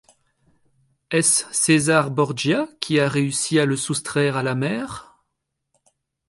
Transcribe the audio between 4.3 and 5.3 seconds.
à la mère?